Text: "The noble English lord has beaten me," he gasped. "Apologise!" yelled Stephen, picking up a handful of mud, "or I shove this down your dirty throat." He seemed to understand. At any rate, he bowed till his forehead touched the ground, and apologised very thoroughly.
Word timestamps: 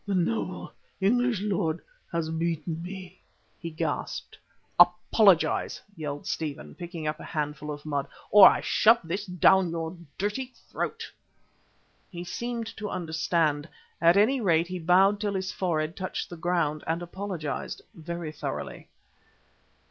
"The 0.03 0.15
noble 0.15 0.73
English 0.99 1.41
lord 1.41 1.79
has 2.11 2.31
beaten 2.31 2.81
me," 2.81 3.21
he 3.59 3.69
gasped. 3.69 4.35
"Apologise!" 4.79 5.79
yelled 5.95 6.25
Stephen, 6.25 6.73
picking 6.73 7.05
up 7.05 7.19
a 7.19 7.23
handful 7.23 7.69
of 7.69 7.85
mud, 7.85 8.07
"or 8.31 8.49
I 8.49 8.61
shove 8.61 8.97
this 9.03 9.27
down 9.27 9.69
your 9.69 9.95
dirty 10.17 10.53
throat." 10.71 11.05
He 12.09 12.23
seemed 12.23 12.65
to 12.77 12.89
understand. 12.89 13.69
At 14.01 14.17
any 14.17 14.41
rate, 14.41 14.65
he 14.65 14.79
bowed 14.79 15.21
till 15.21 15.35
his 15.35 15.51
forehead 15.51 15.95
touched 15.95 16.31
the 16.31 16.35
ground, 16.35 16.83
and 16.87 17.03
apologised 17.03 17.83
very 17.93 18.31
thoroughly. 18.31 18.89